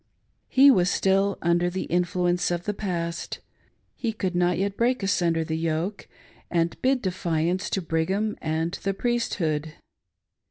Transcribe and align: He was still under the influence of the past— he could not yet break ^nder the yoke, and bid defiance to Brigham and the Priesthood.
He 0.47 0.71
was 0.71 0.89
still 0.89 1.37
under 1.43 1.69
the 1.69 1.83
influence 1.83 2.49
of 2.49 2.63
the 2.65 2.73
past— 2.73 3.37
he 3.95 4.11
could 4.11 4.33
not 4.35 4.57
yet 4.57 4.75
break 4.75 5.01
^nder 5.01 5.45
the 5.45 5.55
yoke, 5.55 6.07
and 6.49 6.75
bid 6.81 7.03
defiance 7.03 7.69
to 7.69 7.83
Brigham 7.83 8.35
and 8.41 8.71
the 8.81 8.95
Priesthood. 8.95 9.73